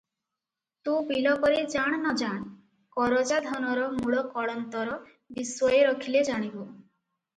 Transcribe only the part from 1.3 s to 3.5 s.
କରି ଜାଣ ନ ଜାଣ, କରଜା